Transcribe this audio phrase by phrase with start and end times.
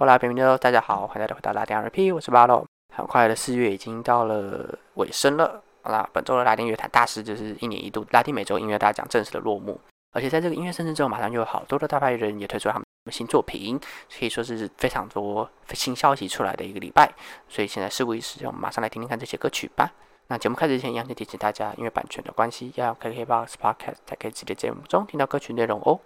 [0.00, 2.64] Hola，朋友大家好，欢迎大家回到拉丁 RP，我是巴洛。
[2.94, 9.80] 很快的四月已经到了尾声了，那本周的拉丁乐坛大事就是一年一度拉丁美洲音乐大奖正式的落幕。
[10.12, 13.76] 而且在这个音乐盛世之后，马上又有好多的大牌人也推出了他们新作品，
[14.16, 17.12] 可以说是非常多新消息出来的一个礼拜。
[17.48, 19.90] 所以现在事不宜迟，我们马上来听听看这些歌曲吧。
[20.28, 25.98] 那节目开始之前，一样先提醒大家，因为版权的关系，要开 KKBOX Podcast 才可以直接节目中听到歌曲内容哦。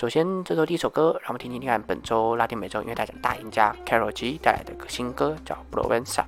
[0.00, 6.22] 首先，这周第一首歌，让我们听听看本周拉丁美洲音乐大奖大赢家 Carol G 带来的新歌，叫《Provenza》。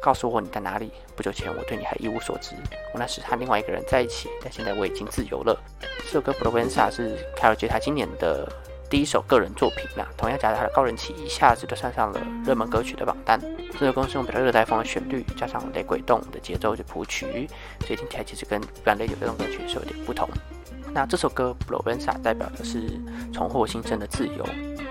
[0.00, 0.90] 告诉我你在哪里？
[1.14, 2.54] 不久前我对你还一无所知，
[2.94, 5.54] 我那时和另外一个人在一起，但现在我已经自由了。
[5.98, 8.50] 这首歌《Provenza》是 Carol G 他今年的
[8.94, 13.40] 第一首个人作品啦，同样夹着他的高人气，一下子就上上了热门歌曲的榜单。
[13.76, 17.48] 这首歌是用比较热带风的旋律，加上雷鬼动的节奏去谱曲，
[17.80, 20.28] 所以听起来其实跟一般的有这种歌曲是有点不同。
[20.92, 22.88] 那这首歌《b l o v e n s a 代表的是
[23.32, 24.46] 重获新生的自由，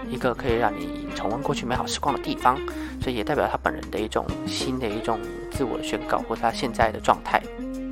[0.10, 2.60] 一个可以让你重温过去美好时光的地方，
[3.02, 5.18] 所以也代表他本人的一种新的一种
[5.50, 7.42] 自我的宣告，或他现在的状态。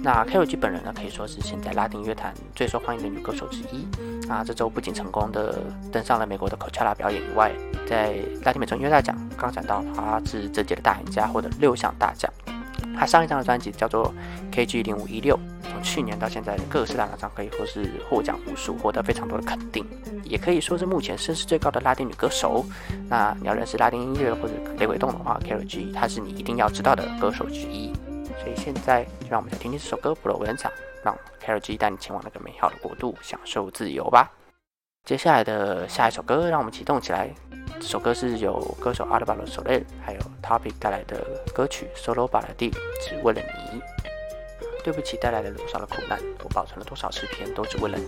[0.04, 3.88] 那 k a r o l G 本人呢，可以说是现在拉丁乐坛最受欢迎的女歌手之一。
[4.28, 5.60] 啊，这周不仅成功的
[5.92, 7.52] 登上了美国的 Coachella 表演以外，
[7.88, 12.32] 在拉丁美洲音乐大奖，刚讲到她是这届的大赢家，获得六项大奖。
[12.98, 14.12] 她上一张的专辑叫做
[14.52, 19.86] KG 零五一六，从去年到现在，各式大奖可以说是获奖无数，获得非常多的肯定，
[20.24, 22.66] 也可以说是目前声势最高的拉丁女歌手。
[23.08, 27.94] 那你要认识拉丁音乐或者雷鬼动的话 k a r o l G 她是你一定要知道的歌手之一。
[28.42, 30.72] 所以现在就让我们来听听这首歌《布罗文场》，
[31.04, 34.32] 让 Carol G 带你前往那个美好的国度，享受自由吧。
[35.06, 37.30] 接下来的下一首歌，让我们启动起来。
[37.80, 43.82] 这首歌是由歌手阿德巴罗·索雷还有 Topic 带来的歌曲《Solo b a l a d 只为了你。
[44.84, 48.08] 对不起，带来了多少的苦难，我保存了多少诗篇，都只为了你。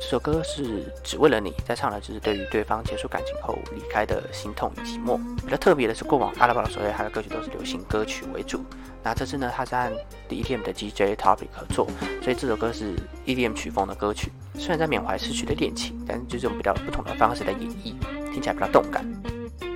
[0.00, 5.20] 这首歌是只为了你，在唱的就是对于对方结束感情后离开的心痛与寂寞。
[5.44, 8.64] 比较特别的是，过往阿拉巴罗·索雷他的歌曲都是流行歌曲为主，
[9.04, 9.92] 那这次呢，他是按
[10.28, 11.86] EDM 的 DJ Topic 合作，
[12.22, 14.32] 所以这首歌是 EDM 曲风的歌曲。
[14.54, 17.94] 虽然在缅怀逝去的恋情，但是就是用比较不同的方式来演绎。
[18.32, 19.04] 听起来比较动感。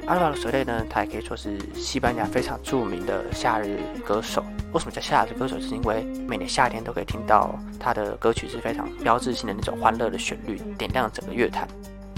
[0.06, 4.42] 阿尔瓦罗·索雷呢，他也可以说是西班牙非常著名的夏日歌手。
[4.74, 5.58] 为什么叫夏日歌手？
[5.60, 11.66] 是因为每年夏天都可以听到他的歌曲是非常标志性的那种欢乐的旋律，点亮整个乐坛。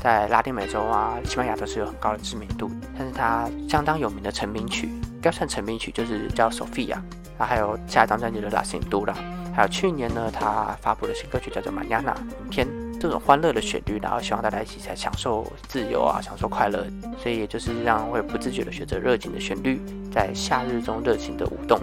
[0.02, 2.70] 在拉丁美洲啊，西班牙都是有很高的知名度。
[2.96, 4.88] 但是他相当有名的成名曲，
[5.20, 6.94] 该算成名曲就是叫《Sophia》，
[7.36, 9.14] 啊，还有下一张专辑的《La c i n d u r a
[9.54, 12.66] 还有去年呢，他发布的新歌曲叫做《玛雅娜》，明天。
[12.98, 16.86] 这种欢乐的旋律，然后希望大家一起在享受自由啊，享受快乐，
[17.22, 19.78] 所以也就是让会不自觉的学着热情的旋律，
[20.10, 21.78] 在夏日中热情的舞动，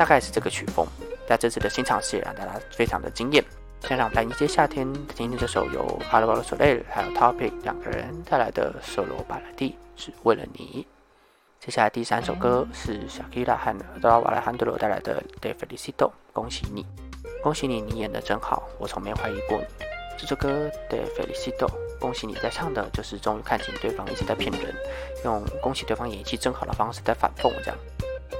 [0.00, 0.86] 大概是这个曲风。
[1.28, 3.44] 在这次的新尝试也让大家非常的惊艳。
[3.86, 10.86] 先让我们来迎接夏天，听听这首由阿拉巴罗·索雷还有 Topic 两个人带来的《索罗巴拉蒂》，是为了你。
[11.60, 16.86] 接下来第三首歌是小 Kira 和德拉瓦莱汉德罗带来的《De Felicito》，恭喜你，
[17.42, 19.66] 恭喜你，你演的真好，我从没怀疑过你。
[20.16, 20.48] 这首歌
[20.88, 21.68] De Felicito，
[22.00, 24.74] 恭喜你在唱的就是终于看清对方一直在骗人，
[25.26, 27.76] 用恭喜对方演技真好的方式在反讽这样。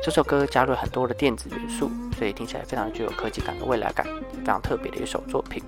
[0.03, 5.63] 这首歌加入了很多的电子元素，所以听起来非常具有科技感的未来感，非常特别的一首作品。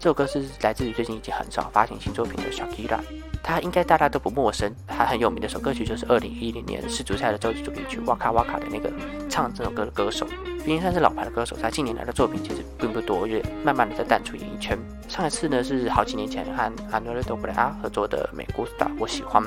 [0.00, 2.98] 这首歌是来自于最近已经很少发行新作品的 Shakira，
[3.40, 8.90] 他应该大家都不陌生，他很有名的一首歌曲就是二零一零年世足赛的周日主题曲《哇卡哇卡》的那个
[9.28, 10.26] 唱这首歌的歌手。
[10.64, 14.76] 毕竟算是老牌的歌手，他近年来的作品其实并不多，也慢慢的在淡出演艺圈。
[15.08, 19.40] 上一次呢是好几年前和安德烈多布雷阿合作的《美国 star》，我喜欢。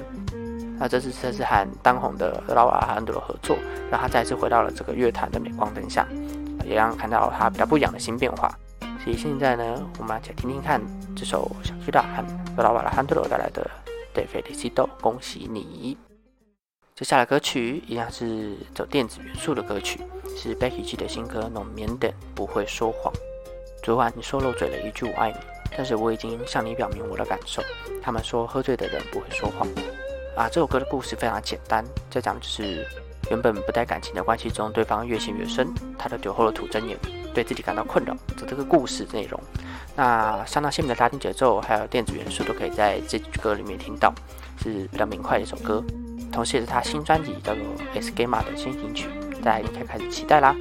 [0.77, 3.57] 那这次这次和当红的劳尔安德罗合作，
[3.89, 6.07] 让他再次回到了这个乐坛的镁光灯下，
[6.65, 8.53] 也让看到他比较不一样的新变化。
[9.03, 10.81] 所以现在呢，我们来听听看
[11.15, 12.03] 这首小巨大
[12.57, 13.69] 和劳尔安德罗带来的
[14.17, 15.97] 《De Felicito》，恭喜你。
[16.95, 19.99] 接下来歌曲一样是走电子元素的歌曲，
[20.35, 21.99] 是 Becky G 的新歌《No mien》，
[22.33, 23.13] 不会说谎。
[23.83, 25.37] 昨晚你说漏嘴了一句我爱你，
[25.77, 27.61] 但是我已经向你表明我的感受。
[28.01, 29.67] 他们说喝醉的人不会说谎。
[30.35, 32.85] 啊，这首歌的故事非常简单，在讲的就是
[33.29, 36.97] 原本不带感情的关系中，对方越陷越深，他的酒后的吐真言，
[37.33, 39.39] 对自己感到困扰的这个故事内容。
[39.95, 44.13] 那相当鲜明的拉丁节奏还有电子元素都可以在这歌里面听到，
[44.61, 45.81] 是比较明快的一首歌。
[46.33, 47.63] 同时也是他新专辑叫做
[47.97, 49.07] 《Esgama》的先行曲，
[49.41, 50.53] 大家应该开始期待啦。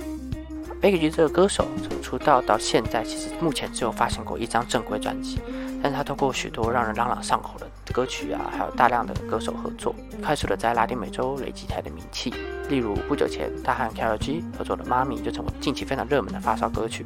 [0.80, 5.40] Becky G 这个歌手从出道到现在，其实目前只有发行过一张正规专辑，
[5.84, 9.94] 但是他通过许多让人朗朗上口的歌曲啊，还有大量的歌手合作，
[10.24, 12.32] 快速的在拉丁美洲累积他的名气。
[12.70, 17.04] 例如不久前他和 Carol G 合作的《妈咪》就成为近期非常热门的发烧歌曲。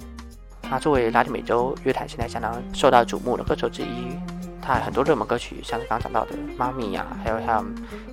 [0.70, 4.16] 那作为拉丁美洲乐坛现在相当受到瞩目的歌手之一。
[4.62, 7.66] 他很多热门歌曲，像是刚刚讲到的《妈咪》呀，还有像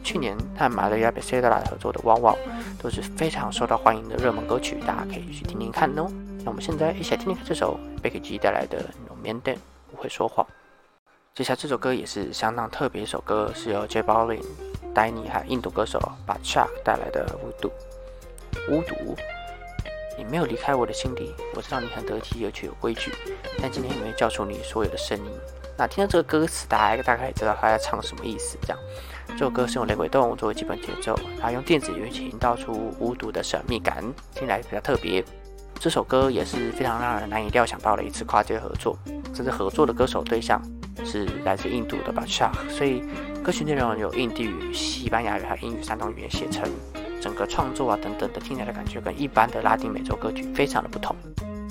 [0.04, 2.34] 去年他和马德亚贝塞德拉合作的《汪汪》，
[2.82, 6.08] 都是非常受到欢迎的热门歌曲，大家可以去听听看哦。
[6.44, 9.56] 那我们现在一起来听听这首贝克基带来的《No Man d
[9.96, 10.46] 不会说谎。
[11.34, 14.44] 接下来这首歌也是相当特别一首歌，是由 J Balvin、
[14.94, 17.70] 戴尼还有印度歌手 Bachak 带来的《巫毒》。
[18.72, 19.16] 巫毒，
[20.18, 23.12] 你没有离开我的心里，我知道你很得体而且有规矩，
[23.62, 25.32] 但今天没有叫出你所有的声音。
[25.78, 28.58] 那听到这个歌词，大家大概也知道他在唱什么意思。
[28.62, 28.80] 这样，
[29.28, 34.02] 这首歌是用雷鬼动作为基本节奏，然后用电子乐器营造出巫毒的神秘感，
[34.34, 35.24] 听起来比较特别。
[35.86, 38.98] 这首歌也是非常让人难以料想到的一次跨界合作，
[39.32, 40.60] 这次合作的歌手对象
[41.06, 43.04] 是来自印度的 Bachak，所以
[43.44, 46.68] 歌曲内容有印地语、西班牙语还有英语三种语言写成，
[47.22, 51.16] 整个创作啊等等的听起来的感觉跟一般的拉丁美洲歌曲非常的不同。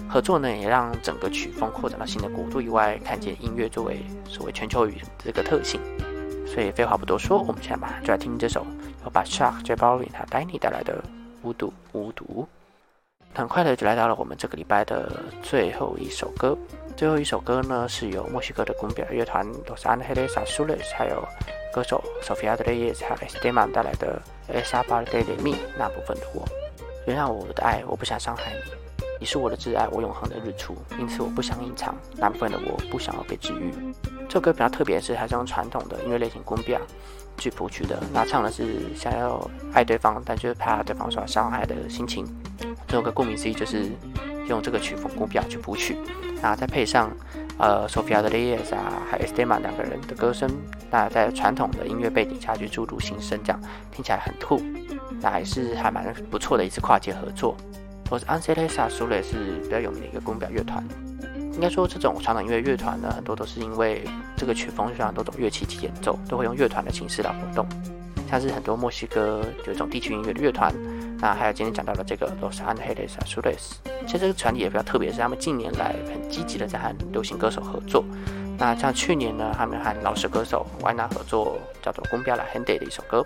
[0.08, 5.80] 合作呢也让整个曲风扩展到新的国度以外，看见音乐作为所谓全球语这个特性。
[6.46, 8.64] 所以废话不多说，我们现在马上就来听这首
[9.04, 11.02] 由 Bachak、j a b a l i n 和 Danny 带来的
[11.42, 12.46] 《无毒无毒》。
[13.34, 15.10] 很快的就来到了我们这个礼拜的
[15.42, 16.56] 最后一首歌。
[16.96, 21.26] 最后一首歌呢，是由墨西哥的古典乐团 Los Angeles Azules，还有
[21.72, 24.22] 歌手 Sofia d Reyes 和 Esteban 带来的
[24.62, 26.44] 《Esa parte de mí》那部分的我。
[27.08, 28.72] 原谅我的爱，我不想伤害你。
[29.18, 31.92] 你是我的挚爱，我永恒的日出，因此我不想隐藏。
[32.16, 33.72] 那部分的我不想要被治愈。
[34.28, 36.80] 这首歌比较特别的是，它是用传统的音乐类型古典
[37.36, 38.00] 去谱曲的。
[38.12, 42.24] 那唱的是想要爱对方，但就是怕对方受到伤害的心情。
[42.94, 43.88] 这首歌顾名思义就是
[44.48, 45.96] 用这个曲风古表去谱曲，
[46.40, 47.10] 那再配上
[47.58, 50.48] 呃 Sofia 的 Reyes 啊，还有 Estema 两个人的歌声，
[50.92, 53.60] 那在传统的音乐背景下去注入新声，这样
[53.90, 54.62] 听起来很酷，
[55.20, 57.56] 那还是还蛮不错的一次跨界合作。
[58.10, 60.86] 我是 Angeles a z u l e 是比较有名的一个公表乐团，
[61.52, 64.04] 应该说这种传统音乐乐团呢，很多都是因为
[64.36, 67.66] 这个曲风需要很多种乐器去演奏，都会用乐团的形式来活动，
[68.30, 70.72] 像是很多墨西哥有一种地区音乐的乐团。
[71.24, 73.76] 那还有今天讲到的这个 Los Angeles Azules，
[74.06, 78.04] 其实这个团体也比较特别，是他们近年来很积极的在和流行歌手合作。
[78.58, 83.24] 那像去年呢，他们和老式歌手 y a n a 合作，叫做《公标 La h e n d e 的一首歌。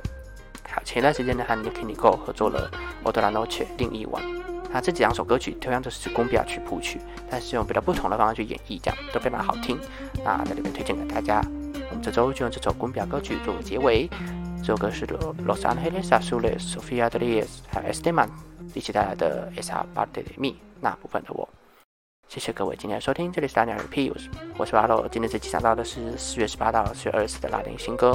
[0.71, 2.71] 好，前段时间呢，和 Nicki n i c o 合作了
[3.13, 4.23] 《Otra Noche》另一晚。
[4.71, 9.77] 那这几两首歌曲同样都是公标曲谱曲，但是用比较不同的方式去演绎，这样都非常好听。
[10.25, 11.43] 那在这边推荐给大家，
[11.91, 14.09] 我们这周就用这首公标歌曲做结尾。
[14.69, 18.29] 这首歌是 Los Angeles Azules、Sofia de Reyes 还有 Esteban
[18.75, 21.49] 一起带来的 Esa parte de mí 那部分的我。
[22.29, 24.29] 谢谢各位今天的收听，这里是 Daniel P，我是
[24.59, 25.09] 我是巴洛。
[25.09, 28.15] 今天这期讲到的是四月十八到四月二十四的拉丁新歌。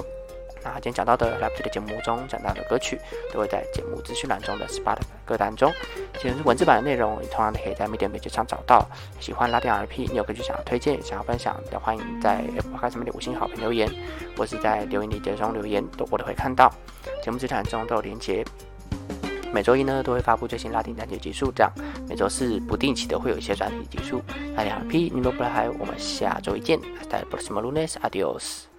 [0.63, 2.98] 那今天讲到的 Live 的节目中讲到的歌曲，
[3.31, 5.71] 都会在节目资讯栏中的 Spotify 歌单中。
[6.19, 8.88] 既然是文字版的内容，你同样的可以在 Medium 媒介上找到。
[9.19, 13.89] 喜欢拉丁 RP，你有歌曲想要推荐、想要分享的，欢迎在 Apple 上面的五星好评留言，
[14.38, 16.71] 或是在留言里节中留言，都我都会看到。
[17.21, 18.45] 节目资讯栏中都有连接。
[19.51, 21.71] 每周一呢都会发布最新拉丁单曲集数，这样
[22.09, 24.19] 每周四不定期的会有一些专题集数。
[24.56, 26.80] 拉丁 RP，你们不来，我们下周一见。
[26.80, 28.72] Hasta el próximo lunes，adiós。